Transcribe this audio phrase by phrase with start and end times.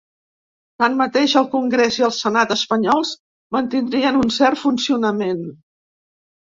[0.83, 3.13] Tanmateix, el congrés i el senat espanyols
[3.59, 5.49] mantindrien un cert funcionament.